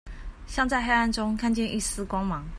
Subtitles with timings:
[0.47, 2.43] 像在黑暗中看見一線光芒